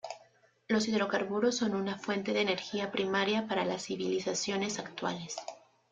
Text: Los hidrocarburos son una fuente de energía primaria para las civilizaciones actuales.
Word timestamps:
Los 0.67 0.87
hidrocarburos 0.87 1.57
son 1.57 1.75
una 1.75 1.95
fuente 1.99 2.33
de 2.33 2.41
energía 2.41 2.91
primaria 2.91 3.47
para 3.47 3.65
las 3.65 3.83
civilizaciones 3.85 4.79
actuales. 4.79 5.35